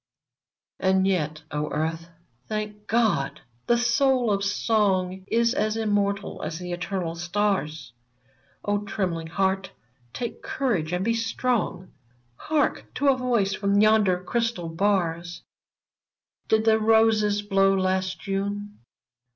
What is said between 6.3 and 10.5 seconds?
as the eternal stars! O trembling heart! take